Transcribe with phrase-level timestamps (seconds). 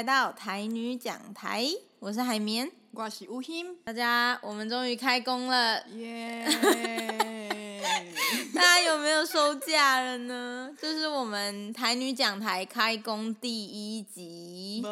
[0.00, 1.62] 来到台女讲台，
[1.98, 6.46] 我是海绵，我是吴昕，大家，我们终于开工了，耶!
[8.54, 10.70] 大家有没有收假了呢？
[10.80, 14.82] 这是我们台女讲台开工第一集，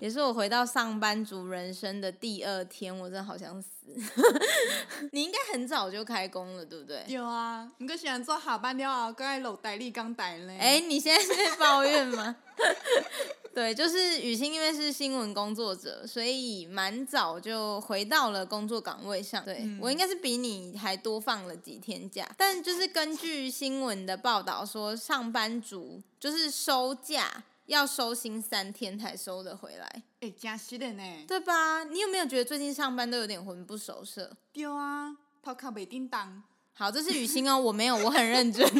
[0.00, 3.68] 也是我回到上班族人生的第二天，我真的好想死。
[5.12, 7.02] 你应该很早就开工了，对不对？
[7.08, 10.58] 有啊，你个喜欢做下班了后，该落台你刚台嘞？
[10.58, 12.36] 哎，你现在是在抱怨吗？
[13.54, 19.44] 对，就是雨欣，因为是新闻工作者，所以蛮早就回到了工作岗位上。
[19.44, 30.02] 对、嗯、我应该是比你还多放了几天假，但就是根据新闻的报道说，上班族就是收假要收薪三天才收得回来。
[30.20, 31.02] 哎，加息的呢？
[31.26, 31.82] 对吧？
[31.84, 34.30] 你有没有觉得最近上班都有点魂不守舍？
[34.52, 36.42] 对啊，头壳没叮当。
[36.74, 38.60] 好，这是雨欣哦，我没有，我很认真。
[38.60, 38.74] 因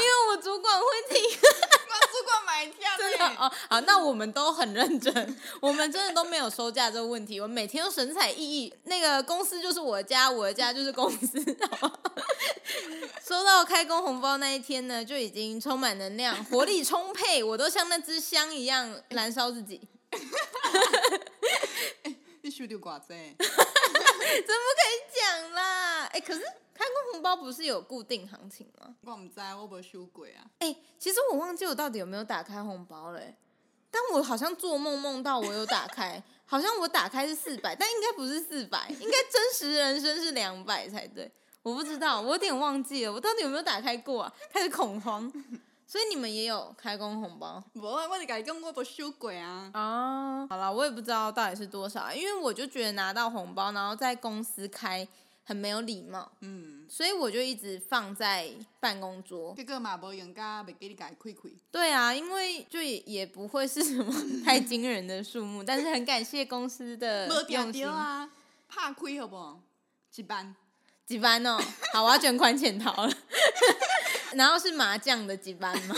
[0.00, 1.63] 为我主管会听，我主管买票，真的
[3.46, 3.52] 哦。
[3.68, 8.72] 好，那我们都很认真，我们真的都没有收假这个问题，我们每天都神采奕奕。
[8.84, 11.42] 那个公司就是我的家，我的家就是公司。
[13.26, 19.80] 收到开工红包那一天呢，就已经充满能量，活力充沛，我都像那支香一样燃烧自己。
[22.42, 23.16] 你收到挂怎？
[23.38, 23.54] 怎么
[24.36, 26.04] 可以讲啦？
[26.12, 26.42] 哎，可是。
[26.74, 28.94] 开工红包不是有固定行情吗？
[29.02, 30.42] 我不知道，我没收过啊。
[30.58, 33.36] 哎、欸，其实我忘记我到底有没有打开红包嘞，
[33.90, 41.30] 但我好像做梦梦到我有打开， 好像我打开是四百，但应该不是四百， 应该真实人生是两百才对。
[41.62, 44.32] 我不知道，我有点忘记了，我到底有没有打开过啊？
[44.52, 45.32] 开始恐慌。
[45.86, 47.62] 所以你们也有开工红包？
[47.74, 49.70] 我我是讲我没收鬼啊。
[49.74, 55.06] 啊，好了，我也不知道到底是多少，因为我就觉得拿到红包，然后在公司开。
[55.44, 58.48] 很没有礼貌，嗯，所以我就一直放在
[58.80, 59.52] 办公桌。
[59.56, 61.32] 这个嘛，无用家没给你开开。
[61.70, 68.30] 对啊，因为就也也不会是什么 太惊人的数目，但是很感谢公司的用心啊。
[68.66, 69.60] 怕亏好不好？
[70.10, 70.56] 几班？
[71.06, 71.58] 几班哦？
[71.92, 73.12] 好，我要卷款潜逃了。
[74.34, 75.94] 然后是麻将的几班吗？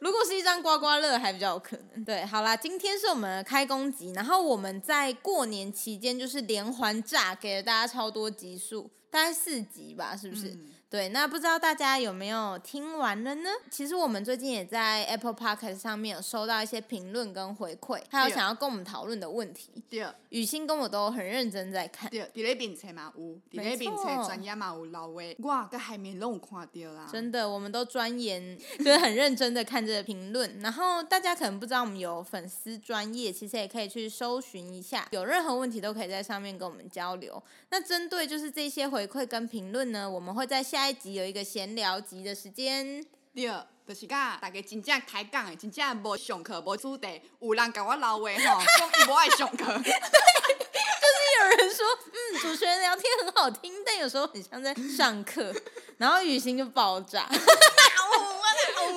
[0.00, 2.04] 如果是一张刮刮乐，还比较有可能。
[2.04, 10.48] 对，好啦，今天是我们的开工集，然后我们在过年期间就是连环炸，给了大家超多集数，大概四集吧，是不是？
[10.48, 13.48] 嗯对，那不知道大家有没有听完了呢？
[13.70, 19.70] 其实我们最近也在 Apple Podcast 上面有收到一些评论跟回馈，还有想要跟我们讨论的问题。
[19.88, 22.10] 对，雨欣跟我都很认真在看。
[22.10, 27.08] 对，在那边车嘛有，在那边车专业嘛有老外，哇，个海绵拢看到啦。
[27.12, 30.58] 真的，我们都钻研，就是很认真的看这个评论。
[30.58, 37.40] 然后大家可能不知道我们有粉丝专业，其实也可以去搜寻一下，有任何问题都可以在上面跟我们交流。
[37.68, 40.79] 那针对就是这些回馈跟评论呢，我们会在下。
[40.80, 43.04] 下一集有一个闲聊集的时间，
[43.34, 43.44] 对，
[43.86, 55.54] 就是讲大家真正开讲的，真正无上课无主题，有人甲我老话吼， 讲伊无爱上课，对， 就是有人说，嗯，主持人聊天很好听，但有时候很像在上课，
[55.98, 57.28] 然后雨欣就爆炸，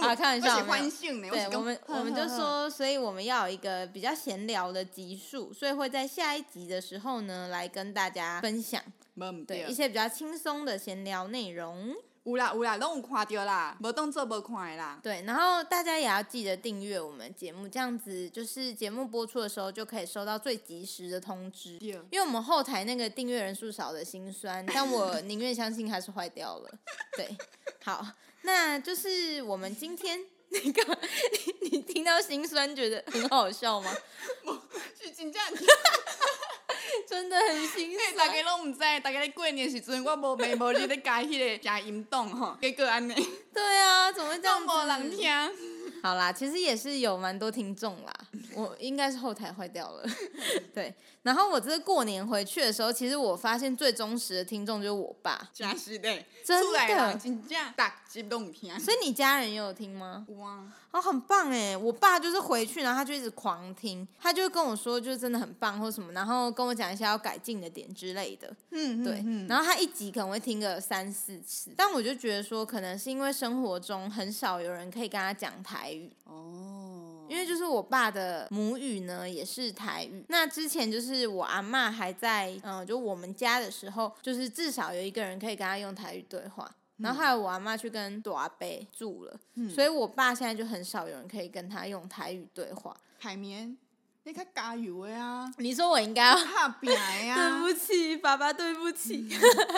[0.04, 0.64] 啊，开玩笑，
[1.32, 8.82] 对，我们我们就说，所以我们要有一个比较闲聊的集数，所以会在下一集的时候呢，来跟大家分享。
[9.46, 14.98] 对，一些比较轻松的闲聊内容，有啦有啦，拢有看到啦，无当做无看的啦。
[15.04, 21.78] 对，然后大家也要记得订阅我们节目，这样子就是节目播出的时候就可以收到最及时的通知。
[21.80, 26.72] 因为我们后台那个订阅人数少的心酸，但我 宁愿相信它是坏掉了。
[27.18, 27.36] 对，
[27.84, 28.06] 好，
[28.44, 31.00] 那就是我们今天那个，
[31.62, 33.92] 你你听到心酸觉得很好笑吗？
[34.98, 35.42] 是真正。
[37.08, 38.16] 真的很心酸。
[38.16, 43.14] 大家拢唔知，大家咧过年时阵，我无没无你咧改迄个假音档吼， 结果安尼。
[43.54, 44.62] 对啊，怎么会这样？
[44.66, 45.30] 无人听。
[46.02, 48.14] 好啦，其实也是有蛮多听众啦，
[48.56, 50.04] 我应该是后台坏掉了。
[50.74, 55.50] 对，然后我这过年回去的时候，其实我发现最忠实的听众就是我爸。
[55.54, 58.03] 真是的，真的，真正大
[58.80, 60.26] 所以你家人也有听吗？
[60.30, 60.72] 有啊。
[60.92, 61.76] 哦，很棒哎！
[61.76, 68.56] 我爸就是回去，然后他就一直狂听，他就跟我说，就是真的很棒或什么，然后跟我讲一下要改进的点之类的。
[68.70, 69.24] 嗯，对。
[69.26, 76.12] 嗯，然后他一集可能会听个三四次，但我就觉得说，可能是因为生活中很少有人可以跟他讲台语。
[76.26, 77.26] 哦。
[77.28, 80.24] 因为就是我爸的母语呢也是台语。
[80.28, 86.70] 那之前就是我阿嬷还在，嗯，就我们家的时候，就是至少有一个人可以跟他用台语对话。
[86.98, 92.96] 然后后来我阿妈去跟朵阿贝住了，嗯，所以我爸现在就很少有人可以跟他用台语对话。
[93.18, 93.76] 海绵，
[94.24, 95.52] 你看加油啊！
[95.58, 97.36] 你说我应该要怕扁呀？
[97.36, 99.28] 对不起，爸爸，对不起。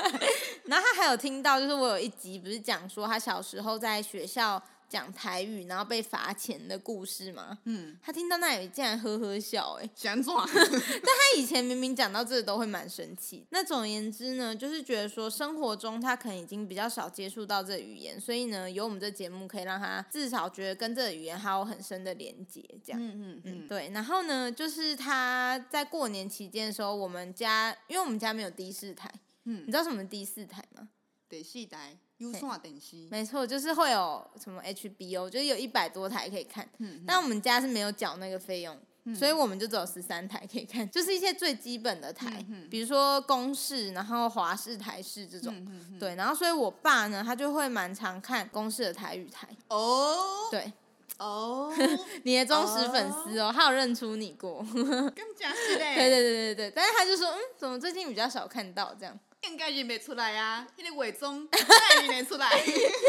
[0.66, 7.58] 然后他还有听到，就是我有一集不是讲说他小时候在学校讲台语，然后被罚钱的故事吗？
[7.66, 10.34] 嗯，他听到那里竟然呵呵笑，哎，想怎？
[10.46, 13.46] 但他以前明明讲到这都会蛮生气。
[13.50, 23.02] 那总而言之呢，就是觉得说生活中他可能已经比较少接触到这个语言，所以呢，有我们这节目可以让他至少觉得跟这个语言还有很深的连接，这样。
[23.02, 23.90] 嗯嗯嗯，对。
[23.94, 29.12] 然后呢，就是他在过年期间的时候，我们家因为我们家没有第四台，
[29.46, 30.90] 嗯，你知道什么第四台吗？
[31.28, 31.98] 第四台。
[32.18, 36.68] 有线电视，没错，就是会有什么 HBO，就是有一百多台可以看。
[36.78, 45.54] 嗯，但我们家是没有缴那个费用，嗯，所以我们就只有十三台可以看，就是一些最基本的台，嗯，比如说公视，然后华视、台视这种。
[45.68, 49.48] 嗯，对，然后所以我爸呢，他就会蛮常看公视的台语台。
[49.68, 50.72] 哦，对，
[51.18, 51.74] 哦，
[52.24, 54.66] 你的忠实粉丝哦，他有认出你过。
[54.74, 55.96] 更加是嘞。
[56.00, 59.20] 对对对对对，但是他就说，嗯，怎么最近比较少看到这样？
[59.50, 62.50] 应该认袂出来啊，那个伪装哪认出来？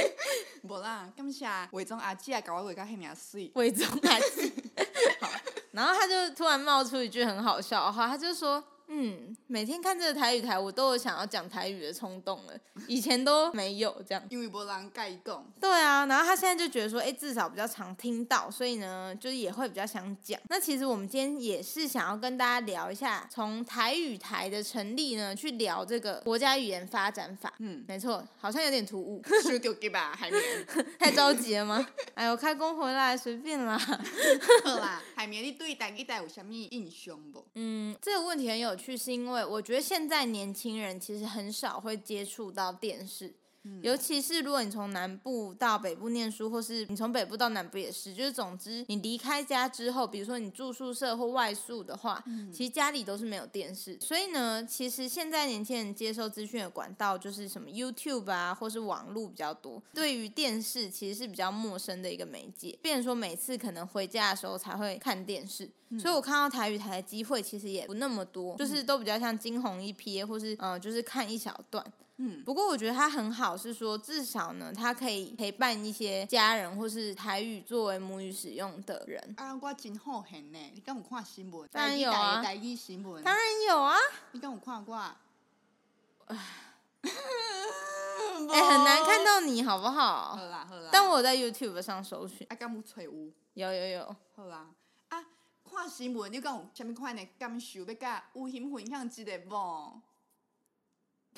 [0.63, 3.51] 无啦，感谢伪装阿姐啊，搞我画到遐尔水。
[3.55, 4.53] 伪装阿姐，
[5.73, 8.63] 然后他就突然冒出一句很好笑的话，他就说。
[8.89, 12.55] 嗯，每天看这个台语台，我都有想要讲台语的冲动了。
[12.87, 15.45] 以前都没有这样，因为没人跟他讲。
[15.61, 20.41] 对啊，然后他现在就觉得说，哎，至少比较常听到，所以呢，就是也会比较想讲。
[20.49, 27.53] 那其实我们今天也是想要跟大家聊一下，从台语台的成立呢，去聊这个国家语言发展法。
[27.59, 29.21] 嗯，没错，好像有点突兀。
[29.23, 30.43] 太着急吧，海绵？
[30.99, 31.85] 太着急了吗？
[32.15, 33.77] 哎呦，开工回来随便啦。
[34.65, 37.45] 好啦，海绵，你对台语台有什么印象不？
[37.55, 38.76] 嗯，这个问题很有。
[38.77, 43.35] 去是因为我觉得现在年轻人其实很少会接触到电视。
[43.83, 52.23] 尤其是如果你从南部到北部念书，或是你从北部到南部也是，就是总之你离开家之后，比如说你住宿舍或外宿的话，
[52.53, 53.99] 其实家里都是没有电视。
[54.01, 59.83] 所以呢，其实现在年轻人接受资讯的管道就是什么 YouTube 啊，或是网络比较多。
[59.95, 65.71] 对于电视其实是比较陌生的一个媒介，变成说每次可能回家的时候才会看电视。
[66.01, 71.85] 所以我看到台语台的机会其实也不那么多，就是都比较像惊鸿一瞥，或是嗯、呃，就是看一小段。
[72.19, 79.35] 嗯，不过我觉得它很好，是说至少呢，它可以陪伴一些家人或是台语作为母语使用的人。
[79.37, 81.69] 啊，我真好很呢，你敢有看新闻？
[81.71, 83.23] 当然有啊，台语新闻。
[83.23, 83.99] 当然有啊，
[84.33, 84.97] 你敢有看过？
[86.27, 86.37] 哎，
[88.63, 90.37] 很难看到你好不好？
[90.37, 90.89] 好啦好啦。
[90.91, 92.47] 但我在 YouTube 上搜寻。
[92.49, 93.13] 啊，敢有找有？
[93.55, 94.17] 有有有。
[94.35, 94.71] 好啦，
[95.11, 95.23] 啊，
[95.71, 97.85] 看新闻你敢有什么款的感受？
[97.85, 100.01] 要甲有幸分享一个无？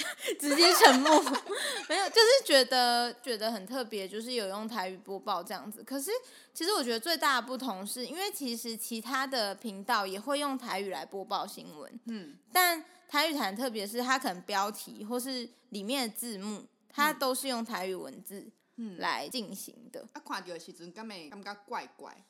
[0.38, 1.22] 直接沉默，
[1.88, 5.82] 没有，就是觉得觉得很特别，就是有用台语播报这样子。
[5.82, 6.10] 可是
[6.54, 20.06] 其实我觉得最大的不同是，因为其实其他的频道也会用台语来播报新闻，嗯，但台语台特别是它可能标题或是里面的字幕，它都是用台语文字嗯来进行的。
[20.12, 22.24] 啊，看到的时阵，感觉感觉怪怪，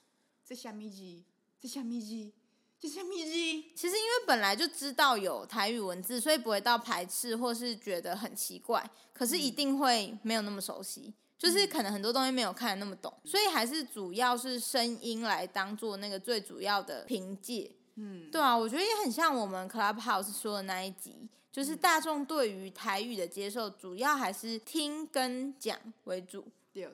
[0.44, 1.22] 这虾米字？
[1.60, 2.32] 这虾米字？
[2.80, 3.32] 这什么字？
[3.74, 8.88] 其实因为本来就知道有台语文字，所以不会到排斥或是觉得很奇怪。
[9.12, 17.68] 可是一定会没有那么熟悉，就是可能很多东西没有看得那么懂，所以还是主要是声音来当做那个最主要的凭借。
[17.96, 26.46] 嗯，对啊，我觉得也很像我们 Clubhouse 说的那一集，就是大众对于台语的接受，主要还是听跟讲为主。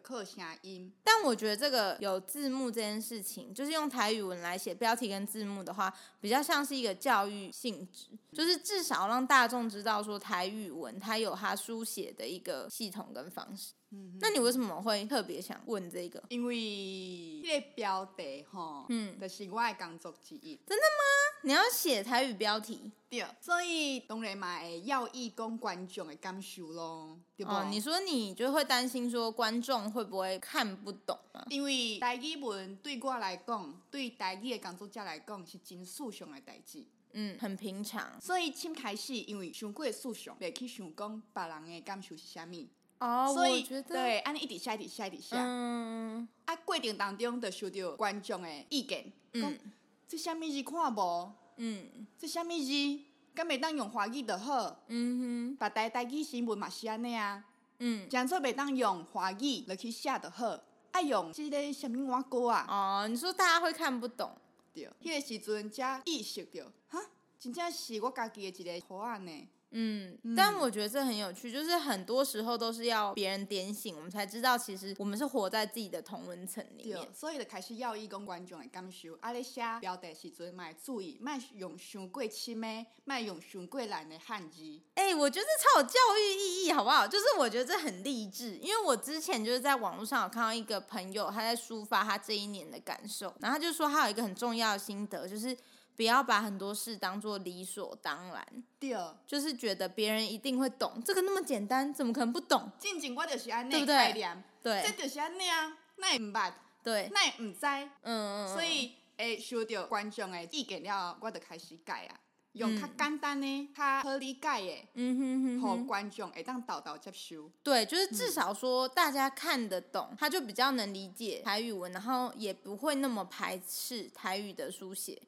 [0.03, 13.73] 靠声音，但我觉得这个有字幕这件事情，就是用台语文来写标题跟字幕的话，比较像是一个教育性质，就是至少让大众知道说台语文它有它书写的一个系统跟方式。
[13.91, 16.21] 嗯，那你为什么会特别想问这个？
[16.29, 20.57] 因为这个标题哈，嗯，就是我的工作之一。
[20.67, 21.45] 真的吗？
[21.45, 22.91] 你要写台语标题？
[23.09, 27.53] 对，所以当然嘛会要义工观众的感受咯，对不？
[27.53, 31.45] 哦，你说你就会担心说观众会不会看不懂吗？
[31.51, 38.21] 因为台语文对我来讲，对台语的工作者来讲是真事上的代志，嗯，很平常。
[38.21, 42.67] 所以先开始，因为想过事上，别去想讲别人的感受是啥物。
[42.99, 45.37] 哦，所以我觉得对，安尼一直写，一直写，一直写。
[45.37, 49.59] 嗯，啊，过程当中就收到观众的意见，嗯，
[50.07, 51.33] 这啥物是看无？
[51.57, 53.01] 嗯，这啥物是？
[53.35, 54.85] 敢袂当用华语就好。
[54.87, 57.45] 嗯哼，别台台语新闻嘛是安尼啊。
[57.81, 60.57] 嗯，讲做袂当用华语来去写就好，
[60.93, 62.65] 爱用即个啥物碗糕啊？
[62.69, 64.33] 哦，你说大家会看不懂？
[64.75, 67.11] 迄个时阵才意识到，哈。
[67.39, 69.49] 真正是我家己的一个图案呢。
[69.77, 77.09] 嗯，但我觉得这很有趣，就是很多时候都是要别人点醒我们，才知道其实我们是活在自己的同温层里面。
[77.13, 84.63] 所以就开始要以供观众的感受，啊，咧写表达时阵，卖注意，卖用伤过深的，卖用伤过难的汉字。
[84.95, 87.05] 哎、欸，我觉得超有教育意义，好不好？
[87.07, 95.57] 就是我觉得这很励志，因为我之前就是在网络上有看到一个朋友，他在抒发他这一年的感受，然后他就说他有一个很重要的心得，就是。
[95.97, 98.97] 不要把很多事当做理所当然，对，
[99.27, 102.71] 就是觉得别人一定会懂，这个那么简单，怎么可能不懂？
[102.79, 104.37] 静静，我就是安内，对不对？
[104.63, 107.67] 对，这就是安内啊，那也唔捌，对，那也唔知，
[108.03, 112.19] 嗯嗯，所以诶，收到观众的意见了，我就开始改啊，
[112.55, 117.49] 用较简单的、较好理解的，嗯哼哼，和观众会当导导接收。
[117.63, 125.23] 对，就是至少说大家看得懂，他就比较能理解台语文，然后也不会那么排斥台语的书写。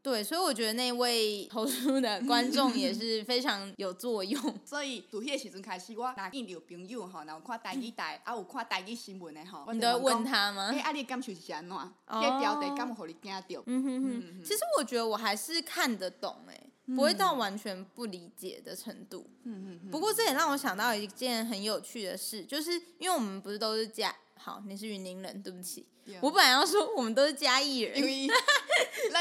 [0.00, 4.40] 对，所以我觉得那位投书的观众也是非常有作用。
[4.64, 10.70] 所以从迄个时阵开始，我若见到朋友吼，然后看台语台，啊有看台语新闻的吼，你都会问他吗？
[10.72, 11.76] 哎，啊你感受是安怎？
[11.76, 13.62] 迄个标题敢有互你惊到？
[13.66, 14.42] 嗯哼哼。
[14.42, 19.28] 其实我觉得我还是看得懂，哎，不会到完全不理解的程度。
[19.42, 19.90] 嗯哼。
[19.90, 25.84] 不过这也让我想到一件很有趣的事，就是因为我们不是都是嘉，好，你是云林人，对不起。
[26.22, 28.26] 我本来要说我们都是嘉义人，因为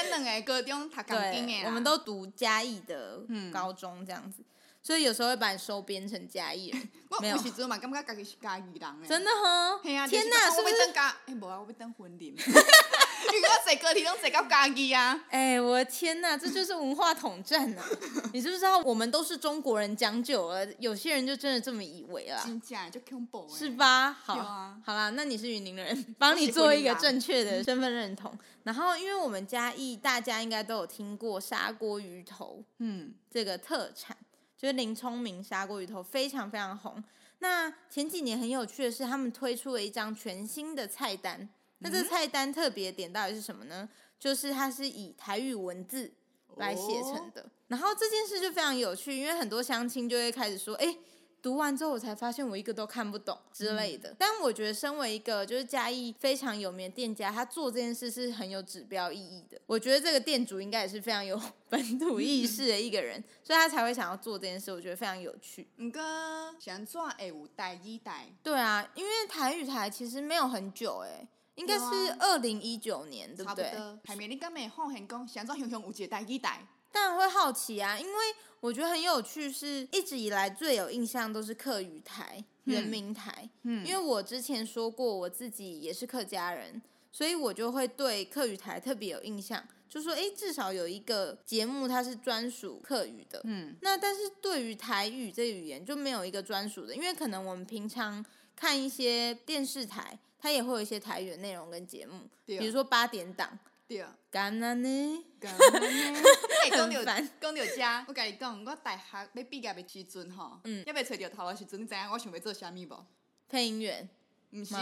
[0.03, 4.43] 咱两个高中读高中的，我们都读嘉义的高中这样子，
[4.83, 6.89] 所以有时候会把你收编成嘉义人。
[7.19, 9.07] 没有，时嘛，感觉家己是嘉义人诶。
[9.07, 9.79] 真的哈？
[9.81, 10.75] 天哪，是不是？
[11.25, 12.35] 哎，无啊，我要当婚礼。
[13.25, 15.19] 你给我坐高铁拢坐到嘉义啊！
[15.29, 17.83] 哎，我的天哪，这就是文化统战啊！
[18.33, 22.41] 你知不知道我们都是中国人讲久了，有些人就真的这么以为了。
[22.45, 24.11] 真假就恐怖是吧？
[24.11, 24.35] 好，
[24.83, 28.37] 好啦，那你是云林人，帮你做一个正确的身份认同。
[28.63, 34.15] 然后，因为我们嘉义，大家应该都有听过砂锅鱼头，嗯，这个特产
[34.57, 37.03] 就是林聪明砂锅鱼头非常非常红。
[37.39, 41.47] 那前几年很有趣的是，他们推出了一张全新的菜单。
[41.79, 43.87] 那这菜单特别点到底是什么呢？
[44.19, 46.11] 就是它是以台语文字
[46.55, 47.49] 来写成的。
[47.67, 50.97] 然后这件事就非常有趣，因为很多乡亲就会开始说：“哎，
[51.39, 59.61] 读完之后我才发现我一个都看不懂之类的。”但我觉得身为一个就是嘉义非常有名的店家，他做这件事是很有指标意义的。
[59.67, 64.71] 我觉得这个店主应该也是非常有 本土意识的一个人，所以他才会想要做这件事。
[64.71, 65.67] 我觉得非常有趣。
[65.77, 66.01] 唔过
[66.59, 68.25] 想做哎，有代一代。
[68.41, 71.27] 对啊，因为台语台其实没有很久诶。
[71.57, 71.85] 应该是
[72.19, 73.65] 二零一九年，对不对？
[74.05, 76.65] 海绵，你刚没好很讲，想做熊熊五姐带一带。
[76.91, 78.13] 当然会好奇啊，因为
[78.59, 83.49] 我觉得很有趣，是一直以来最有印象都是客语台、人民台。
[83.63, 93.41] 嗯，因为我之前说过我自己也是客家人，所以我就会对客语台特别有印象，就说哎，至少有一个节目它是专属客语的。
[93.43, 100.19] 嗯，那但是对于台语这个语言就没有一个专属的，因为可能我们平常看一些电视台。
[100.39, 103.57] 它也会有一些台语的内容跟节目，比如说八点档。
[103.87, 104.05] 对。
[104.29, 105.25] 干那呢？
[105.39, 106.19] 干那呢？
[106.63, 113.05] 哎，讲到讲到家，我跟你讲，我大学要毕业的时阵吼，嗯，要要找到头的时阵，你知影我想要做啥物无？
[113.49, 114.09] 配音员？
[114.51, 114.75] 毋是，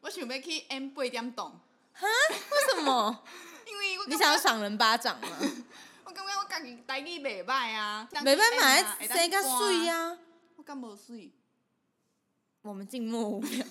[0.00, 1.60] 我想要去 M 八点档。
[1.92, 2.06] 哈？
[2.30, 3.24] 为什么？
[3.66, 5.28] 因为我你想要赏人巴掌吗？
[6.04, 10.16] 我感觉我家己台语袂歹啊，袂歹嘛，生较水啊。
[10.54, 11.32] 我敢无水？
[12.62, 13.66] 我们静默五秒。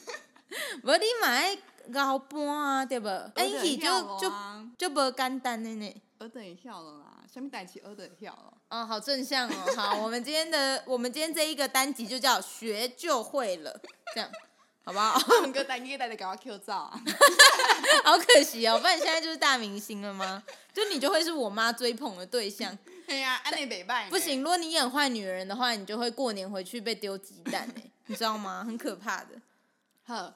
[0.83, 1.57] 无你嘛爱
[1.93, 3.07] 熬搬啊，对不？
[3.35, 3.47] 哎，
[3.77, 4.31] 就就
[4.77, 6.01] 就无简单的呢。
[6.19, 8.53] 学得会晓了啦，什么代志学得会晓了？
[8.69, 9.53] 哦，好正向哦。
[9.75, 13.79] 好，我们今天的我们今天这一个单集就叫学就会了，
[14.15, 14.29] 这样
[14.83, 15.19] 好不好？
[15.43, 16.99] 我哥带你带的给我 Q 照啊，
[18.03, 20.41] 好可惜哦，不然你现在就是大明星了吗？
[20.73, 22.75] 就你就会是我妈追捧的对象。
[23.05, 24.09] 对呀，安内北拜。
[24.09, 28.63] 不行，如果你演坏女人的话，你就会过年回去被丢鸡蛋哎，你知道吗？
[28.65, 29.35] 很可怕的。
[30.05, 30.33] 好。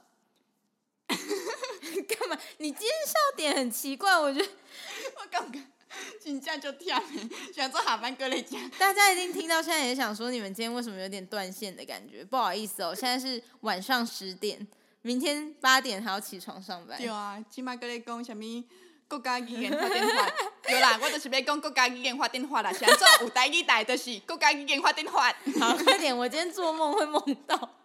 [2.08, 2.38] 干嘛？
[2.58, 4.46] 你今天笑点很奇怪，我觉得
[5.20, 5.62] 我刚刚
[6.22, 7.02] 请假就跳，
[7.54, 8.70] 想做下班过来讲。
[8.78, 12.24] 大家一定听到现在也想说，你们今天为什么有点断线的感觉？
[12.24, 14.68] 不好意思哦，现在是晚上十点，
[15.02, 16.98] 明天八点还要起床上班。
[16.98, 18.44] 对啊，起码过来讲什么
[19.08, 20.32] 国家语言发展法？
[20.64, 22.72] 对啦，我就是要讲国家语言发展法啦。
[22.72, 25.34] 想做有台语台就是国家语言发展法。
[25.60, 27.76] 好，快点，我今天做梦会梦到。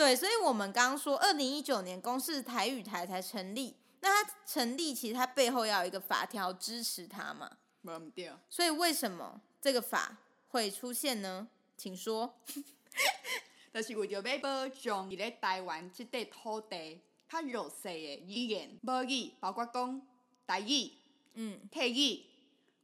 [0.00, 7.50] 对，所以我们刚刚说，二零一九年公视台语台才成立，那它成立其实它背后要有一个法条支持它嘛？
[8.14, 8.32] 对。
[8.48, 10.16] 所以为什么这个法
[10.48, 11.46] 会出现呢？
[11.76, 12.34] 请说。
[13.74, 20.00] 就是为了要保障在台湾这块土地较弱势的语言、母语，包括讲
[20.46, 20.92] 台语、
[21.34, 22.24] 嗯、客语、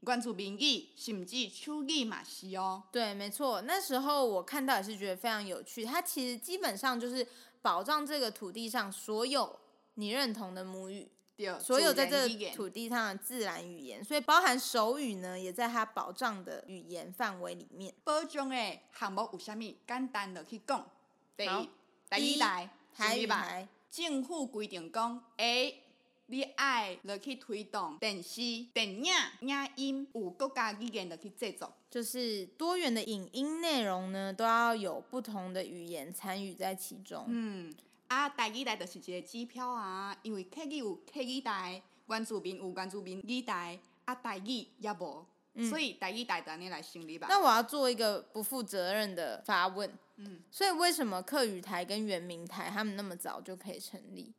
[0.00, 2.82] 原住民意甚至手语嘛是哦。
[2.92, 5.84] 对，没错，那时候我看到也是觉得非常有趣。
[5.84, 7.26] 它其实基本上就是
[7.62, 9.58] 保障这个土地上所有
[9.94, 17.92] 你认同的母语，对所有在这个土地上的自然语言，所以包含手语呢，也在它保障的语言范围里面。
[18.04, 19.74] 保障的项目有啥物？
[19.86, 20.88] 简单的去讲，
[21.36, 21.70] 第一，
[22.10, 25.82] 第一代台语台，政府规定讲，诶。
[26.28, 28.40] 你爱落去推动电视、
[28.72, 29.04] 电影、
[29.40, 37.24] 影音有国家语言落去制作，就是多元的影音内容呢，都要有不同的语言参与在其中。
[37.28, 37.72] 嗯，
[38.08, 47.28] 啊，台语台就是一个指标啊，因为客语有客语台，原住民有原住民语台，啊，台语也无，嗯、所以台语台等你来成立吧。
[47.30, 54.32] 那我要做一个不负责任的发问，嗯，所以为什么客语台跟原民台他们那么早就可以成立？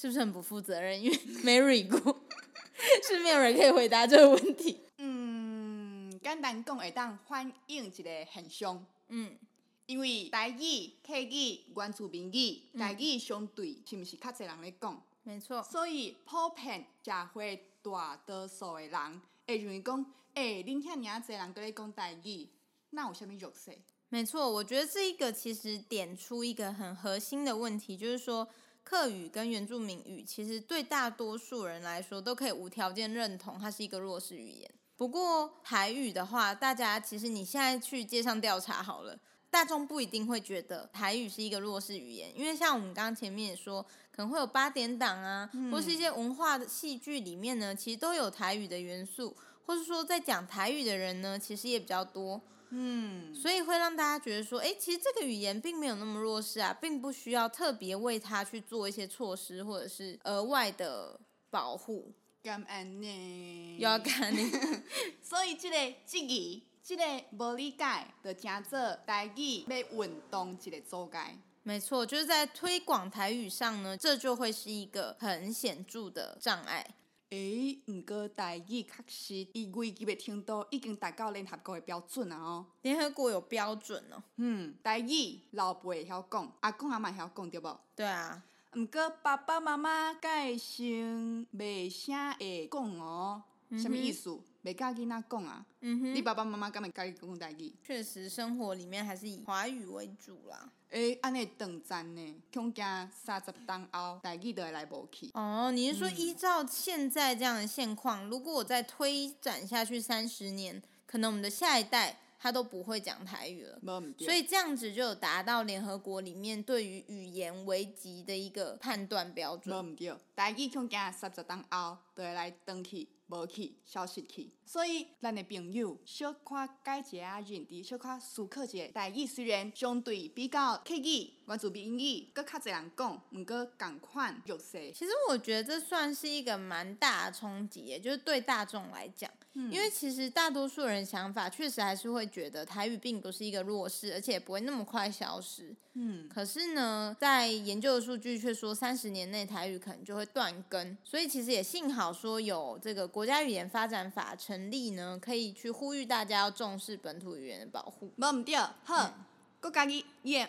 [0.00, 0.98] 是不是很不负责任？
[0.98, 2.22] 因为没 read 过，
[3.06, 4.80] 是没有人可以回答这个问题。
[4.96, 8.82] 嗯，简单讲，会当反映一个现象。
[9.08, 9.36] 嗯，
[9.84, 15.02] 因为台语、客语、原住民语，台语相对是不是较侪人咧讲？
[15.22, 15.62] 没错。
[15.62, 20.00] 所以普遍社会大多数的人会认为讲，
[20.32, 22.48] 哎、欸，恁遐尔啊侪人搁咧讲台语，
[22.88, 23.76] 那有啥物弱势？
[24.08, 28.48] 没错，我觉得这一个其实点出一个很核心的问题，就是说。
[28.90, 34.68] 客语跟原住民语，其实对大多数人来说都可以无条件认同，它是一个弱势语言。
[34.96, 39.16] 不过台语的话，大家其实你现在去街上调查好了，
[39.48, 43.80] 大众不一定会觉得台语是一个弱势语言，因为像我们刚刚前面也说，
[44.10, 52.42] 可能会有八点档啊，嗯、或是一些文化的戏剧里面呢，其实都有台语的元素，或是说在讲台语的人呢，其实也比较多。
[52.70, 61.18] 嗯，所以会让大家觉得说，哎，其实这个语言并没有那么弱势啊，并不需要特别为它去做一些措施或者是额外的
[61.50, 62.12] 保护。
[62.42, 64.82] 感恩呢，要感恩。
[65.20, 67.04] 所以这个质疑，这个
[67.38, 67.84] 无理解
[68.22, 71.36] 的加做台语要运动一个阻碍。
[71.62, 76.86] 没错，就是在推广台语上呢，这就会是一个很显著的障碍。
[77.30, 82.36] 诶，毋过台语确实，伊语级的程度已经达到联合国的标准啊！
[82.36, 84.20] 哦，联合国有标准哦。
[84.36, 87.80] 嗯，台语老爸会晓讲，阿公阿妈晓讲，对无？
[87.94, 88.42] 对啊。
[88.74, 93.42] 毋过爸爸妈妈改成袂啥会讲哦，
[93.78, 94.36] 什么意思？
[94.64, 95.64] 袂甲囡仔讲啊？
[95.80, 96.14] 嗯哼。
[96.14, 97.72] 你爸爸妈妈敢会甲你讲台语？
[97.82, 100.70] 确实，生活里面还是以华语为主啦。
[100.90, 102.42] 诶，安尼断战呢？
[102.52, 105.30] 恐惊三十当后，台语都会来无去。
[105.34, 113.78] 哦，你是说依照现在这样的现况，嗯、如果我再推展下去三十年，可能我们的下一代他都不会讲台语了。
[114.18, 119.72] 所以这样子就有达到联合国里面对于语言危机的一个判断标准。
[119.72, 123.06] 无毋对，台语恐惊三十当后都会来登去。
[123.30, 128.88] 无去，消失去，所以咱的朋友小可改一下认知，小可思考一下。
[128.88, 134.92] 台语虽然相对比较客语、原住民语，搁较侪人讲，毋过共款弱势。
[134.92, 139.30] 其实我觉得这算是一个蛮大的冲击，也就是对大众来讲。
[139.52, 145.74] 因为其实大多数人想法确实还是会觉得台语并不是一个弱势，而且也不会那么快消失。
[145.94, 158.12] 嗯，可是呢，在研究的数据却说三十年内台语可能就会断根，所以其实也幸好说有这个国家语言发展法成立呢，可以去呼吁大家要重视本土语言的保护。
[158.14, 159.12] 没唔对，好，
[159.60, 160.48] 国家语言，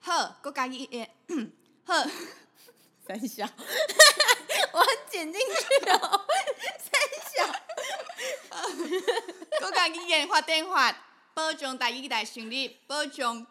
[0.00, 1.08] 好，国家语言，
[1.84, 1.94] 好，
[3.06, 3.46] 三小，
[4.74, 6.20] 我要剪进去哦。
[9.60, 13.46] 国家语言发展法保障台语台成立，保障，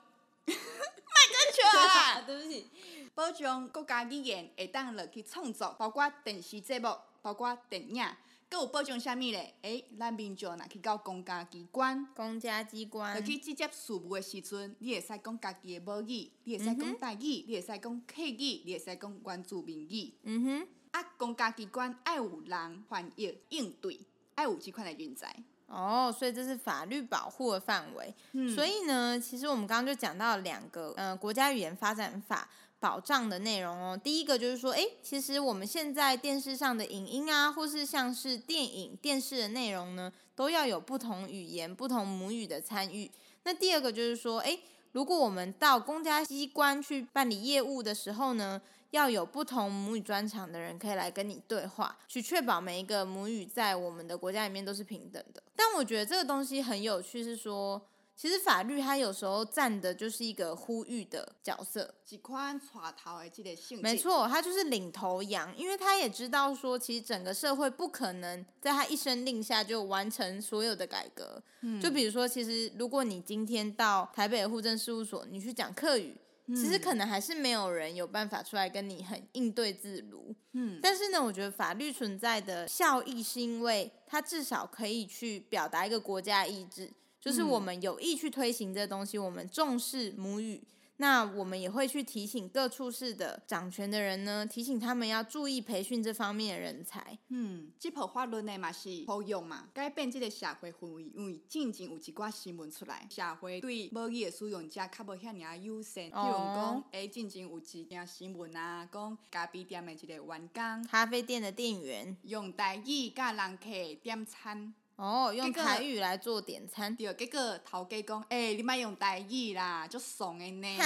[0.45, 2.21] 啊！
[2.21, 2.69] 对不起，
[3.13, 8.03] 保障国家语言会当落去创作，包括电视节目，包括电影，
[8.49, 9.55] 佮有保障啥物咧？
[9.61, 20.13] 诶、欸，咱民众若去到公家机关，公家机关，落去直接事务的时阵，你会使讲家己的母语，你会使讲台语，你会使讲客语，你会使讲原住民语。
[20.23, 23.99] 嗯哼，啊，公家机关爱有人翻译应对。
[24.37, 28.13] 爱有这款的人才哦，所以这是法律保护的范围。
[28.33, 32.47] 嗯，所以呢，其实我们刚刚就讲到两个，呃，国家语言发展法
[32.79, 33.99] 保障的内容哦。
[34.01, 43.09] 第一个就是说，诶，其实我们现在电视上的影音啊，或是像是电影、电视的内容呢，都要有不同语言、不同母语的参与。
[43.43, 55.43] 那第二个就是说，诶，如果我们到公家机关去办理业务的时候呢，要有不同母语专长的人可以来跟你对话，去确保每一个母语在我们的国家里面都是平等的。
[55.55, 57.81] 但我觉得这个东西很有趣，是说，
[58.15, 63.79] 其实法律它有时候站的就是一个呼吁的角色，几宽耍头的这个性。
[63.81, 71.41] 没错，他就是领头羊，因为他也知道说，其实整个社会不可能在他一声令下就完成所有的改革。
[71.61, 76.15] 嗯，就比如说，其实如果你今天到台北的户政事务所，你去讲客语，
[76.55, 80.33] 其实可能还是没有人有办法出来跟你很应对自如。
[80.53, 86.91] 嗯，但是呢，我觉得法律存在的效益是因为它至少可以去表达一个国家意志。
[87.19, 90.63] 就是我们有意去推行这东西，我们重视母语，
[90.99, 97.17] 那我们也会去提醒各处室的掌权的人呢，提醒他们要注意培训这方面的人才。
[97.29, 106.03] 嗯，这部法律呢嘛是好用嘛，改变这个社会氛围，因为最近有一寡新闻出来，社会对母语的使用者较无遐尔友善。
[106.05, 113.69] 比如讲，哎，最近有一件新闻啊，讲咖啡店的一个员工，咖啡店的店员用台语甲人客
[114.01, 114.73] 点餐。
[114.97, 116.95] 哦，用台语来做点餐。
[116.95, 120.77] 对，结果头家讲，哎、欸，你莫用台语啦，就怂的呢。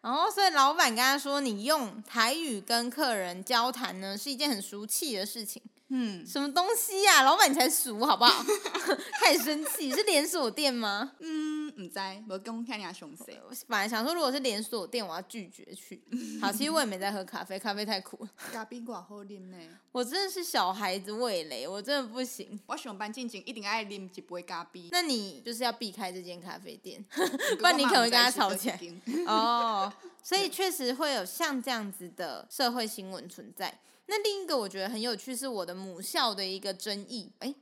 [0.00, 5.62] 哦，所以老板跟他说，你用台语跟客人交谈呢，是一件很俗气的事情。
[5.90, 7.22] 嗯，什么东西呀、啊？
[7.24, 8.44] 老板你才熟好不好？
[9.20, 11.12] 开始生气，是连锁店吗？
[11.20, 11.98] 嗯，唔知，
[12.28, 13.38] 无讲遐尔详细。
[13.48, 16.02] 我本来想说，如果是连锁店，我要拒绝去。
[16.42, 18.30] 好，其实我也没在喝咖啡，咖啡太苦了。
[18.52, 19.56] 咖啡寡好啉呢。
[19.90, 22.60] 我真的是小孩子味蕾，我真的不行。
[22.66, 24.88] 我上班进前一定爱啉一杯咖啡。
[24.92, 27.02] 那你就是要避开这间咖啡店，
[27.58, 28.78] 不然你可能会跟他吵起来。
[29.26, 29.90] 哦，
[30.22, 33.80] 所以确实会有像这样子的社会新闻存在。
[34.10, 37.30] 那另一个我觉得很有趣，是我的母校的一个争议。
[37.40, 37.54] 哎，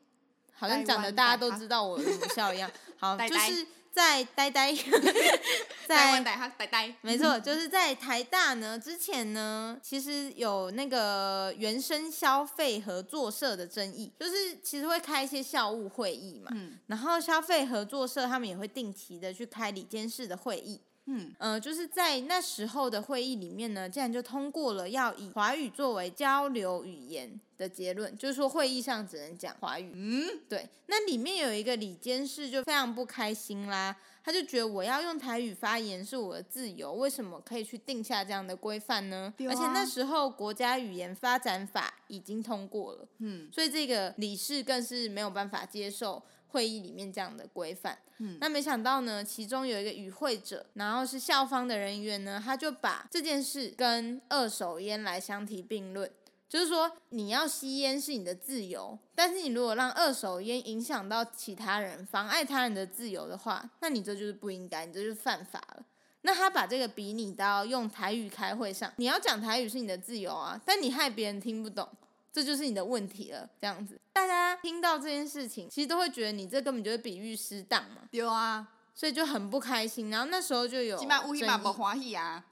[0.55, 2.71] 好像讲的大家都知道我的母校一样。
[2.99, 4.73] 好，就是在呆呆，
[5.89, 8.79] 在呆呆，没错，就是在台大呢。
[8.79, 16.53] 之前呢，其实有那个原生消费合作社的争议，就是其实会开一些校务会议嘛。
[16.55, 16.79] 嗯。
[16.87, 20.81] 然后消费合作社他们也会定期的去开理监事的会议。
[21.07, 29.91] 嗯，呃，就是在那时候的会议里面呢，竟然就通过了要以华语作为交流语言的结论，就是说会议上只能讲华语。
[29.95, 30.69] 嗯，对。
[30.87, 39.33] 那里面有一个李监事就非常不开心啦，他就觉得我要用台语发言是我的自由，为什么可以去定下这样的规范呢？
[39.37, 39.45] 啊。
[39.49, 46.23] 而且那时候国家语言发展法已经通过了，嗯，所以这个理事更是没有办法接受。
[46.49, 56.11] 会议里面这样的规范，嗯，那没想到呢，其中有一个与会者，然后是校方的人员呢，他就把这件事跟二手烟来相提并论，
[56.49, 65.85] 就是说你要吸烟是你的自由，但是你如果让二手烟影响到其他人，妨碍他人的自由的话，那你这就是不应该，你这就是犯法了。
[66.23, 71.89] 那他把这个比拟到用台语开会上，你要讲台语是你的自由啊，但你害别人听不懂。
[72.37, 78.03] 这就是你的问题了，这样子，大家听到这件事情，其实都会觉得你这根本就是比喻失当嘛。
[78.11, 80.11] 有啊，所以就很不开心。
[80.11, 82.45] 然后那时候就有，起码乌英嘛不欢喜啊。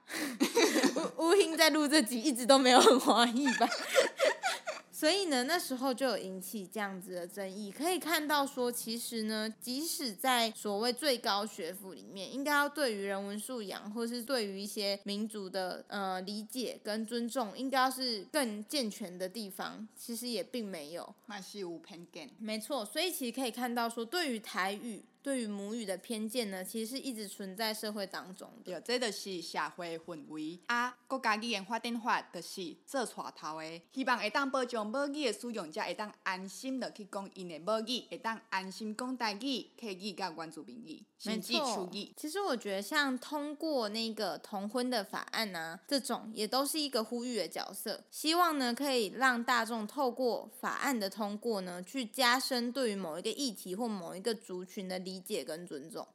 [1.19, 3.69] 乌英在录这集一直都没有很欢喜吧。
[4.97, 7.69] 所以呢，那时候就有引起这样子的争议。
[7.73, 21.13] 可以看到说，其实呢，即使在所谓最高学府里面，应该要对于人文素养，或是对于一些民族的呃理解跟尊重，应该要是更健全的地方，其实也并没有。
[21.27, 22.31] 那是无偏见。
[22.39, 25.05] 没错，所以其实可以看到说，对于台语。
[25.25, 28.79] 对于母语的偏见呢，其实是一直存在社会当中的。
[28.79, 30.95] 对，这就是社会氛围啊。
[31.07, 42.13] 国家语言发展法就是做带头的，希望会当保障母语的使用者会当安心的去讲因的母语，会当安心讲台语、客语、甲原住民语，甚至族语。
[42.17, 55.25] 其实我觉得，像通过那个同婚的法案啊，这种也都是一个呼吁的角色，希望呢可以让大众透过法案的通过呢，去加深对于某一个议题或某一个族群的理。
[55.25, 56.07] 解跟尊重，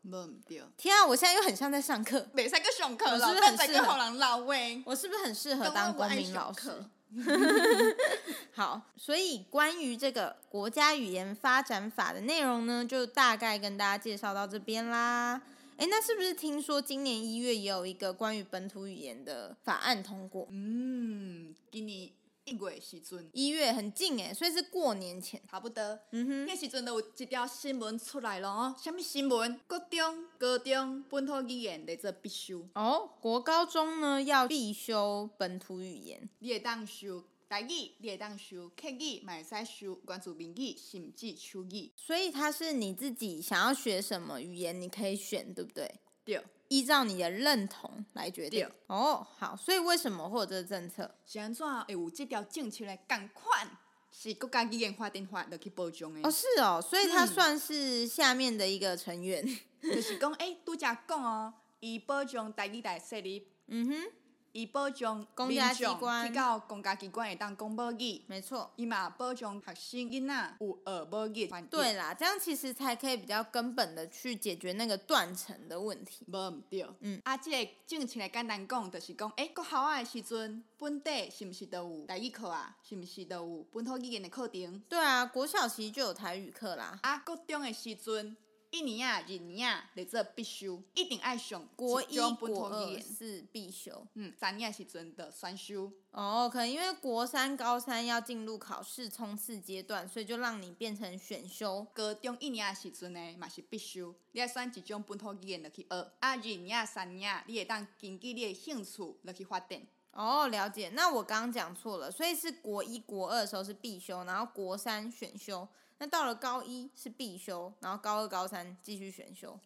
[0.77, 1.03] 天啊！
[1.03, 4.83] 我现在又很像在上课，没在个上课了，是不是很适合？
[4.85, 6.69] 我是不是很适合当公民老师？
[8.53, 15.41] 好，所以关于这个国家语言发展法的内容呢，就大概跟大家介绍到这边啦。
[15.77, 20.47] 哎，那是不是听说今年一月也有一个关于本土语言的法案通过？
[20.51, 22.13] 嗯，给你。
[22.49, 25.81] 一月时阵，一月很近诶，所以是过年前，差不多。
[26.12, 28.75] 嗯哼，那时阵都有一条新闻出来了哦。
[28.81, 29.59] 什么新闻？
[29.67, 32.67] 国中、高中本土语言得做必修。
[32.73, 36.27] 哦，国高中呢要必修本土语言。
[36.39, 41.91] 你会当修台语，你会当修客语，嘛会使修关注民语，甚至手语。
[41.95, 45.99] 所以它是你自己想要学什么语言，你可以选，对不对？
[46.25, 46.43] 对。
[46.69, 48.67] 依照你的认同来决定。
[48.88, 51.13] 哦，好，所以为什么会有这个政策？
[51.25, 53.69] 是安怎会有这条政策来共款
[54.12, 56.27] 是国家语言法典法落去保障的。
[56.27, 59.43] 哦，是哦，所以他算是下面的一个成员。
[59.82, 63.47] 嗯、 就是讲，诶、欸，拄则讲哦，伊保障台语台设立。
[63.67, 64.12] 嗯哼。
[64.51, 68.71] 以保障公家机关，去到公家机关会当讲母语，没错。
[68.75, 71.49] 伊嘛保障学生囡仔有学母语。
[71.69, 76.25] 对啦，这样其实才可以比较根本的去解决那个断层的问题。
[76.27, 77.21] 无毋对，嗯。
[77.23, 82.75] 啊，这个政策来简单讲，就是讲，哎、欸，国校啊的时阵，本地是毋是都有台语课啊？
[82.83, 84.81] 是毋是都有本土语言的课程？
[84.89, 86.99] 对啊，国小其实就有台语课啦。
[87.03, 88.35] 啊，国中的时阵。
[88.71, 91.67] 一年啊，二年啊，来做必修，一定爱上。
[91.75, 95.91] 国一、国二是必修，嗯，三年是真的选修。
[96.12, 101.86] 哦，可能因为国三、高三要进入考试冲刺阶段，所以就让你变成选修。
[101.93, 105.88] 高中一年啊时阵呢，嘛是必修，你要选一种本土语言落去学。
[105.89, 109.82] 啊，二年、三年，你会当根据你的兴趣落去发展。
[110.12, 110.89] 哦，了解。
[110.89, 115.67] 那我刚刚讲错了，所以是国一、国二的时候是必修，然后国三选修。
[115.99, 119.59] 那到了高一是必修，然后高二、高三继续选修。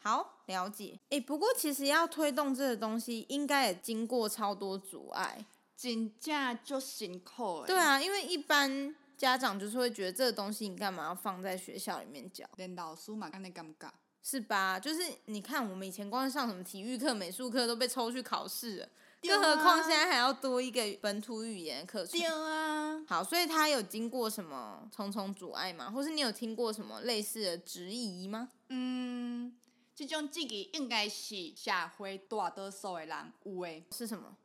[0.00, 0.98] 好，了解。
[1.04, 5.44] 哎、欸，不过其实要推动这个东西，应该也经过超多阻碍，
[5.76, 7.64] 真正就辛苦。
[7.66, 12.46] 对啊，因为一般家长就是会觉得这个东西你干嘛要放在学校里面教？
[12.56, 13.90] 连老师嘛，干那尴尬，
[14.22, 14.80] 是吧？
[14.80, 18.88] 就是你看我们以前光上什么体育课、美术课都被抽去考试了。
[19.26, 22.18] 更何况现在还要多一个本土语言课程。
[22.18, 23.02] 对啊。
[23.06, 25.90] 好，所以他有经过什么重重阻碍吗？
[25.90, 28.48] 或是你有听过什么类似的质疑吗？
[28.68, 29.54] 嗯，
[29.94, 33.84] 这种质疑应该是社会大多数的人有诶。
[33.90, 34.36] 是什么？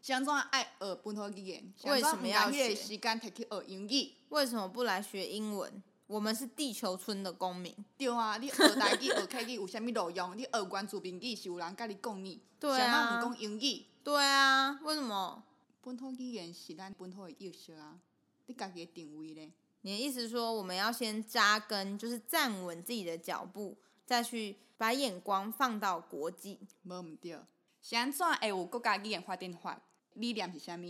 [0.00, 1.72] 像怎爱学本土语言？
[1.84, 2.74] 为什么要学？
[2.74, 4.12] 时间去学英语？
[4.30, 5.82] 为什么不来学英文？
[6.06, 7.74] 我们是地球村的公民。
[7.98, 10.36] 对啊，你学台语、学客语有啥物路用？
[10.36, 12.40] 你学关注民语是有人跟你讲呢？
[12.58, 12.76] 对啊。
[12.78, 13.84] 想要唔讲英语？
[14.08, 15.44] 对啊，为什么？
[15.82, 18.00] 本土语言是咱本土的优势啊，
[18.46, 19.52] 你家己的定位呢？
[19.82, 26.58] 你的意思说，我们要先扎根，就是站稳自己的脚步，再去把眼光放到国际。
[26.84, 27.38] 无毋对，
[27.82, 29.78] 是安怎会有国家语言发展法？
[30.14, 30.80] 理念是啥物？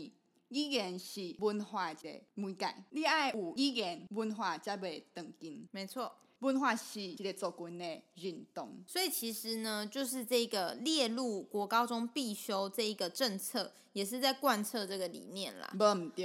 [0.51, 5.69] 语言是文化的媒介，你爱有语言文化才袂断根。
[5.73, 6.15] 没错。
[6.41, 15.69] 文化是一个做群的运动，所以其实呢，就是这个列入国高中必修这一个政策，也是在贯彻这个理念啦。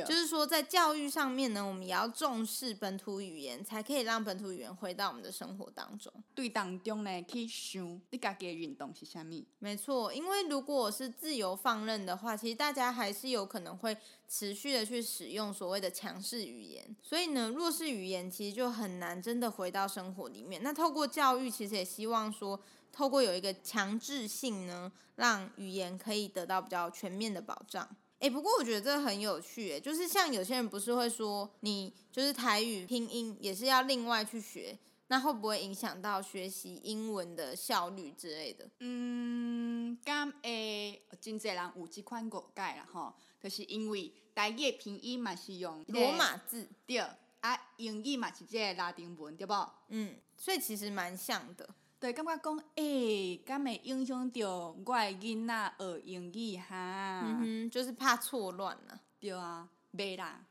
[0.05, 6.13] 就是说，在教育上面呢，我们也要重视本土语言，才可以让本土语言回到我们的生活当中。
[6.35, 9.43] 对当中呢，去想你家己的运动是啥物？
[9.57, 13.97] 没错，因为如果我是自由放任的话，其实大家还是有可能会
[14.35, 16.95] 持续的去使用所谓的强势语言。
[17.03, 20.63] 所以呢，弱势语言其实就很难真的回到生活里面。
[20.63, 22.59] 那透过教育，其实也希望说，
[22.91, 27.87] 透过有一个强制性呢，让语言可以得到比较全面的保障。
[28.17, 34.75] 诶，不过我觉得这很有趣，诶，就是像有些人不是会说，你就是台语拼音也是要另外去学，
[35.13, 38.67] 那会不会影响到学习英文的效率之类的？
[38.79, 46.97] 嗯，咁诶，真济人有即款误解啦，吼，就是因为台语拼音嘛是用罗马字，对，
[47.41, 49.53] 啊，英语嘛是即个拉丁文，对不？
[49.89, 51.69] 嗯，所以其实蛮像的。
[51.99, 57.21] 对，感觉讲，诶，敢会影响到我的囡仔学英语哈？
[57.23, 58.99] 嗯哼，就是怕错乱啊。
[59.19, 60.43] 对啊，袂啦。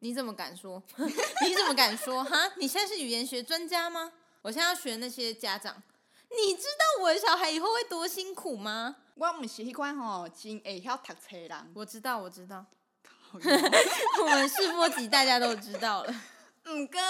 [0.00, 0.82] 你怎么敢说？
[0.96, 2.24] 你怎么敢说？
[2.24, 2.52] 哈？
[2.56, 4.12] 你现在是语言学专家吗？
[4.42, 5.82] 我现在要学那些家长，
[6.30, 8.96] 你知道我的小孩以后会多辛苦吗？
[9.14, 11.72] 我不是迄款吼，真会晓读册的人。
[11.74, 12.64] 我知道，我知道。
[13.32, 16.12] 我们试播集大家都知道了。
[16.64, 17.00] 唔过，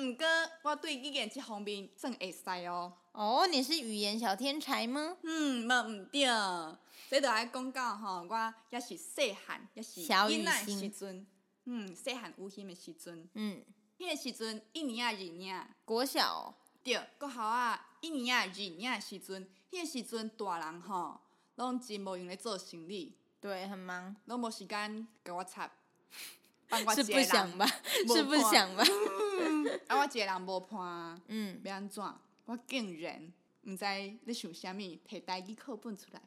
[0.00, 0.26] 唔过，
[0.62, 2.92] 我对语言这方面算会使哦。
[3.12, 5.16] 哦，你是语言小天才吗？
[5.22, 6.24] 嗯，冇唔对，
[7.08, 11.26] 所以就爱讲到吼，我也是细汉，也是小语星时阵，
[11.66, 13.62] 嗯，细汉有闲的时阵，嗯，
[13.98, 21.20] 迄个时阵一年啊二年，国小、哦、对，国校啊一年啊二年时阵，迄个时阵大人吼，
[21.56, 25.70] 拢真无用咧做生理，对，很忙，拢无时间甲我插，
[26.94, 27.66] 是不想吧？
[28.14, 28.84] 是不想吧？
[29.88, 32.02] 啊，我一个人无伴，嗯，要安怎？
[32.44, 33.32] 我竟然
[33.64, 33.84] 毋知
[34.24, 36.22] 你想啥物，摕台语课本出来。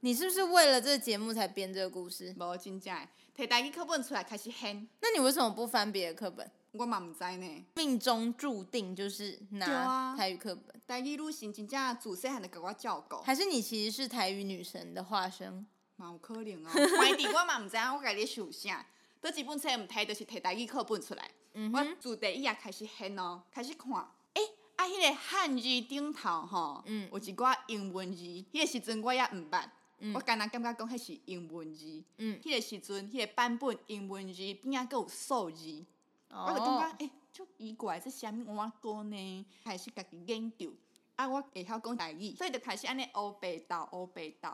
[0.00, 2.32] 你是不是为了这个节目才编这个故事？
[2.38, 4.86] 无真正，摕台语课本出来开始编。
[5.00, 6.48] 那你为什么不翻别的课本？
[6.70, 7.64] 我嘛毋知呢。
[7.74, 10.80] 命中注定就是拿台语课本。
[10.86, 13.16] 台语女神真正自细汉就给我照顾。
[13.22, 15.66] 还是你其实是台语女神的化身？
[15.96, 16.70] 嘛有可能哦。
[16.96, 18.86] 快递我嘛毋知影，我家己想啥？
[19.20, 21.28] 倒几本册毋睇，就是摕台语课本出来。
[21.54, 23.90] 嗯、我自第一页开始编哦，开始看。
[24.34, 24.42] 诶
[24.76, 29.64] 啊，迄个汉字顶头吼，嗯，有一寡英文字，迄、个时阵我也毋捌，
[29.98, 35.84] 嗯、我刚刚感觉讲迄是英文字，嗯，迄个时阵迄个版本英文字边啊阁有数字，
[36.30, 39.46] 我就感觉诶，足奇怪，这啥物碗糕呢？
[39.64, 40.72] 开始家己研究，
[41.16, 44.50] 啊，我会晓讲台语，所以就开始安尼乌白豆、乌白豆，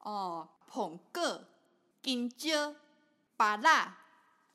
[0.00, 1.44] 哦，苹果、
[2.02, 2.74] 金蕉、
[3.36, 3.94] 芭乐，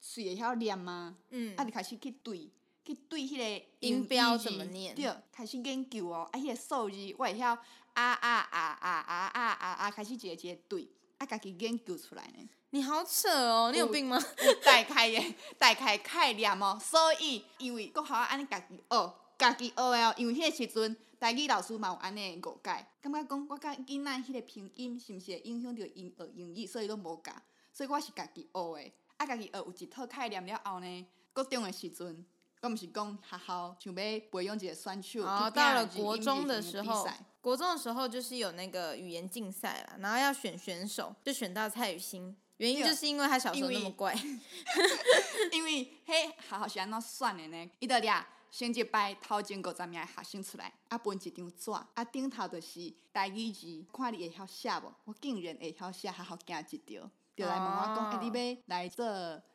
[0.01, 1.17] 是会晓念吗？
[1.29, 2.49] 嗯，啊，就开始去对，
[2.85, 4.93] 去对迄个音标怎么念？
[4.93, 7.57] 对，开始研究哦，啊，迄个数字我会晓
[7.95, 12.49] 啊啊啊啊啊啊啊啊，开始一个一个对，啊，家己研究出来呢。
[12.71, 14.21] 你好扯哦，你有病吗？
[14.43, 16.77] 有大概的， 大概概念哦。
[16.81, 20.13] 所以，因为阁好安尼家己学，家己学的哦。
[20.17, 27.31] 因为迄个时阵，台语老师嘛有安尼误解，感觉讲我甲囡仔迄个拼音是毋是会影响着因学英语，所以拢无教。
[27.71, 32.25] 所以我是家己学的，啊，家己学有一套概念了后呢，国中的时阵，
[32.65, 35.21] 我毋是讲学校想要培养一个选手。
[35.21, 37.07] 哦，到了国中的时候，
[37.39, 42.35] 国中的时候就是有那个语言竞赛啦，然后要选选手，就选到蔡雨欣。
[42.57, 44.15] 原因就是因为他小时候那么乖，
[45.51, 47.69] 因为嘿，好好是安怎算的呢？
[47.79, 54.91] 伊得俩先一摆头前五十名的学生出来，啊，分一张纸，啊，顶头就是台语字，看你会晓写无？
[55.03, 59.05] 我竟然会晓写，还好惊一条，就来问我讲，哎、哦，你要来做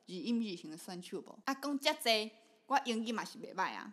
[0.04, 1.38] 语音日型的选手无？
[1.46, 2.30] 啊，讲遮济，
[2.70, 3.92] 我英语嘛是袂歹啊。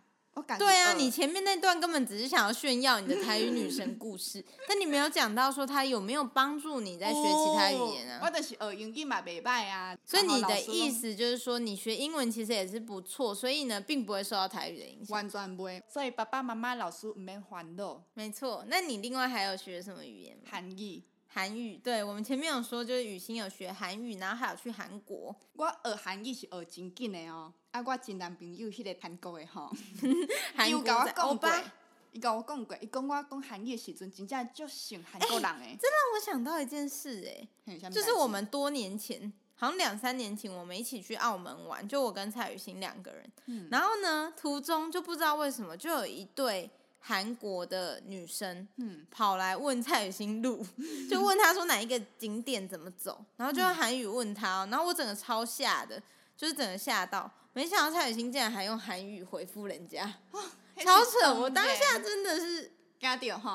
[0.56, 8.20] 对啊，你前面那段根本只是想要炫耀你的台语女神故事， 但你没有讲到说她有没有帮助你在学其他语言啊？
[8.22, 9.98] 我就是学英语嘛，袂歹啊。
[10.06, 15.12] 所以你的意思就是说，你学英文其实也是不错，所以呢，并不会受到台语的影响。
[15.16, 18.00] 完全不会，所以爸爸妈妈、老师唔免烦恼。
[18.14, 20.38] 没错，那你另外还有学什么语言？
[20.48, 21.02] 韩语。
[21.38, 25.32] 韩语，对，我们前面有说，就是雨欣有学韩语，然后还有去韩国。
[25.54, 29.70] 我学韩语是学真紧的哦，啊，我前男朋友迄个韩国的吼，
[30.66, 31.48] 伊有甲我讲过，
[32.10, 35.78] 伊甲我讲过，伊讲我讲韩语的时阵，真正就像韩国人诶。
[35.80, 46.68] 这让我想到一件事诶，就是我们多年前，好像两三年前，我们一起去澳门玩，就我跟蔡雨欣两个人，嗯，然后呢，途中就不知道为什么，就有一对。
[47.00, 50.64] 韩国的女生，嗯，跑来问蔡雨欣路，
[51.08, 56.02] 就问他说哪一个景点怎么走，然后就用韩语问他，然后我整个超吓的，
[56.36, 60.04] 就是整个吓到，没想到蔡雨欣竟然还用韩语回复人家，
[60.84, 61.32] 超扯！
[61.34, 62.72] 我当下真的是，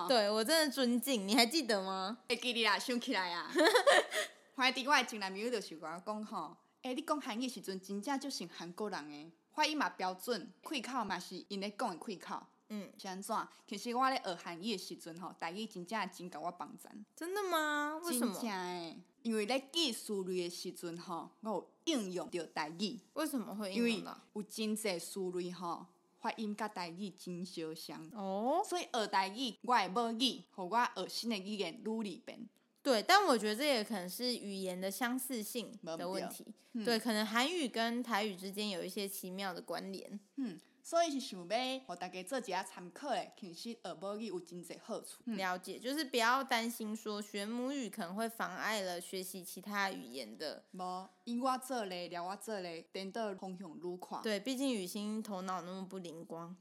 [0.08, 2.18] 对我真的尊敬，你还记得吗？
[2.30, 3.52] 会记得啊，想起来啊，
[4.56, 12.42] 怀疑我的前男朋友就是我讲吼，哎，你讲韩语时阵真正就是韩国人诶，发音嘛标准，开口嘛是因咧讲的开口。
[12.76, 13.36] 嗯，是安怎？
[13.68, 16.88] 其实我咧学韩语的时阵吼，台语真正真甲我帮助。
[17.16, 18.00] 真的吗？
[18.04, 18.34] 为什么？
[18.42, 23.00] 真诶，因为咧记词汇的时阵吼，我有应用到台语。
[23.14, 24.12] 为什么会应用到？
[24.12, 25.86] 因为有真侪词汇吼，
[26.20, 28.10] 发音甲台语真相像。
[28.16, 28.64] 哦。
[28.68, 32.50] 所以学台语，我的母语，互我学新的语言愈利便。
[32.82, 36.48] 对，但我觉得这也可能是语言的相似性的问题。
[36.74, 40.20] 嗯、对，可能韩语跟台语之间有一些奇妙的关联。
[40.38, 40.60] 嗯。
[40.86, 45.24] 所以是想要和大家做一下参考的，其实学母语有真侪好处。
[45.24, 50.66] 嗯、了解，就是不要担心说学母语可能会妨碍了学习其他语言的。
[50.72, 54.22] 无，因我做咧，聊我做咧，颠倒方向愈宽。
[54.22, 56.54] 对，毕竟雨欣头脑那么不灵光，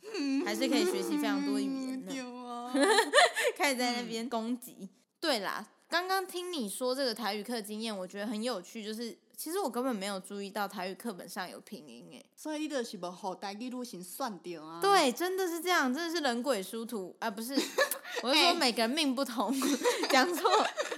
[0.46, 2.14] 还是可以学习非常多语言的。
[2.14, 2.72] 有啊，
[3.58, 4.76] 开始在那边攻击。
[4.82, 9.18] 嗯、对啦，刚刚听你说这个台语课经验，我觉得很有趣，就是。
[9.42, 14.80] 其实我根本没有注意到台语课本上有拼音诶，所以你就是无好台语路线算掉啊。
[14.80, 17.28] 对，真的是这样，真的是人鬼殊途啊！
[17.28, 17.52] 不是，
[18.22, 19.52] 我是说每个人命不同，
[20.08, 20.48] 讲错。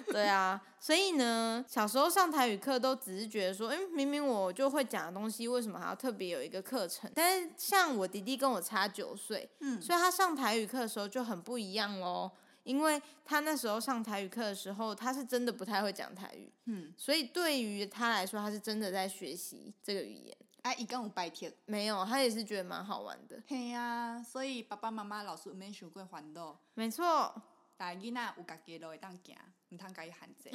[0.09, 7.11] 对啊，所以呢，小时候上台语课都只是觉得说，哎，明明我就会讲的东西，为什么还要特别有一个课程？
[7.15, 12.31] 但是像我弟弟跟我差九岁，嗯，所以他上台语课的时候就很不一样喽。
[12.65, 20.37] 因为他那时候上台语课的时候，他是真的不太会讲台语，嗯，所以对于他来说，他是真的在学习这个语言。
[20.63, 21.53] 哎，一共有白天？
[21.67, 23.41] 没有，他也是觉得蛮好玩的。
[23.47, 26.59] 嘿呀、啊，所以爸爸妈妈、老师没想过烦恼。
[26.75, 27.35] 没错。
[27.77, 29.37] 大囡仔有家己路会当行，
[29.75, 30.51] 唔通家己限制。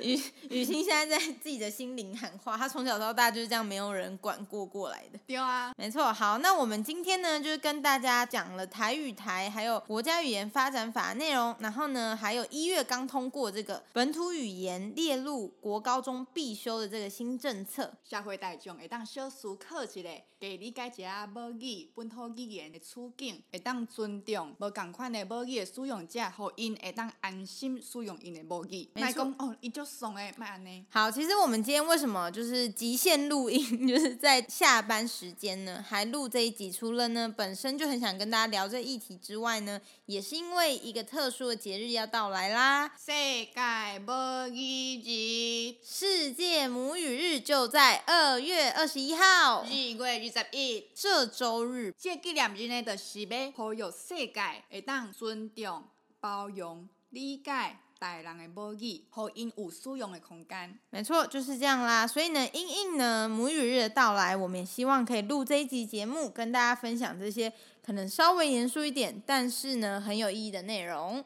[0.00, 5.18] 雨雨欣现在在自己的心灵喊话，他从小到大就是这样，没有人管过过来的。
[5.26, 6.10] 对啊，没错。
[6.12, 20.08] 好，那我们今天呢，就是跟大家讲了台语台还有国家语言发展法内容，然后呢，还有一月刚通过这个本土语言列入国高中必修的这个新政策，社会大众会当小思考一下，
[20.40, 25.74] 给理解一下母语本土语言的处境，会当尊重无共款的母语的。
[25.74, 30.84] 使用者，互因会当安心心使用因的母语，卖讲哦，伊就爽诶，卖安尼。
[30.90, 36.70] 好，其实我们今天为什么就是极限录音，就是在下班时间呢，还录这一集？
[36.70, 42.90] 除了呢本身就很想跟大家聊这议题之外呢，也是因为一个特殊的节日要到来啦。
[42.98, 51.94] 世界母语日，世界母语日就在二月二十一号，二月二十一这周日。
[51.98, 55.84] 这纪念日呢，就是要呼吁世界会当尊重、
[56.20, 57.50] 包容、理解。
[57.96, 60.78] 大人的母语，和因有使用的空间。
[60.90, 62.06] 没错，就是这样啦。
[62.06, 67.50] 所以呢，因应呢母语日的到来，我们也希望可以录这一集节目，跟大家分享这些
[67.82, 71.24] 可能稍微严肃一点，但是呢很有意义的内容。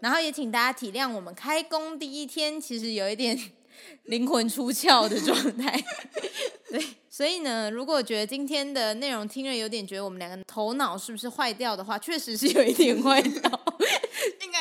[0.00, 3.38] 然后也请大家体谅，我们开工第一天，其实有一点
[4.04, 5.78] 灵魂出窍的状态。
[6.70, 13.60] 对，所以呢，如果觉得今天的内容听了有点觉得我们两个头脑是不是坏掉的话，确实是有一点坏掉。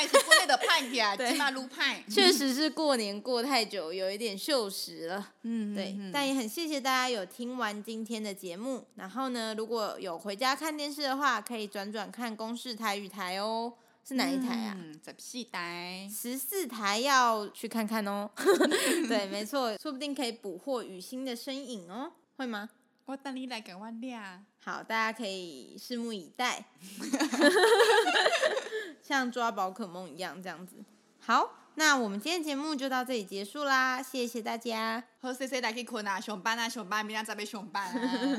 [2.10, 5.32] 确实是过年过太久，有一点锈蚀了。
[5.44, 5.96] 嗯，对。
[5.98, 8.86] 嗯、但也很谢谢大家有听完今天的节目。
[8.96, 13.74] 然后呢，如果有回家看电视的话，可以转转看公视台语台哦。
[14.06, 14.78] 是哪一台啊？
[15.06, 16.10] 十四台。
[16.12, 18.30] 十四台要去看看哦。
[19.08, 22.12] 对，没错，说不定可以捕获雨欣的身影哦。
[22.38, 22.70] 会吗？
[23.06, 24.42] 我等你来给我俩。
[24.60, 26.66] 好，大家可以拭目以待。
[29.04, 30.78] 像抓宝可梦一样这样子。
[31.20, 35.04] 好，那我们今天节目就到这里结束啦，谢谢大家。
[35.22, 38.38] 好，谢谢大家困啊，上班啊，上班，明天再被上班啊。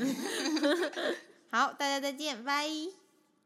[1.49, 3.04] 好，大家再见，拜。